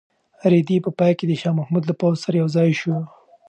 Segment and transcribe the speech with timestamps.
[0.51, 2.95] رېدی په پای کې د شاه محمود له پوځ سره یوځای شو.